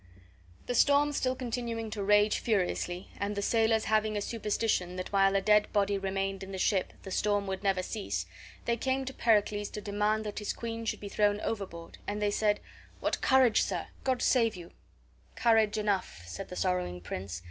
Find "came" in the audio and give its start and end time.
8.77-9.05